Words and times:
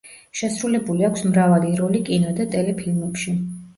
შესრულებული 0.39 1.05
აქვს 1.09 1.21
მრავალი 1.31 1.75
როლი 1.83 2.03
კინო 2.09 2.33
და 2.41 2.49
ტელე 2.57 2.75
ფილმებში. 2.81 3.37